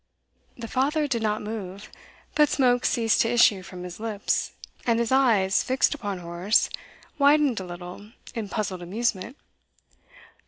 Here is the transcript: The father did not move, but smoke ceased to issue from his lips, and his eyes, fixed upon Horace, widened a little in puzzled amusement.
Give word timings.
The 0.57 0.67
father 0.67 1.05
did 1.07 1.21
not 1.21 1.43
move, 1.43 1.91
but 2.33 2.49
smoke 2.49 2.85
ceased 2.85 3.21
to 3.21 3.29
issue 3.29 3.61
from 3.61 3.83
his 3.83 3.99
lips, 3.99 4.53
and 4.83 4.97
his 4.97 5.11
eyes, 5.11 5.61
fixed 5.61 5.93
upon 5.93 6.17
Horace, 6.17 6.71
widened 7.19 7.59
a 7.59 7.65
little 7.65 8.09
in 8.33 8.49
puzzled 8.49 8.81
amusement. 8.81 9.37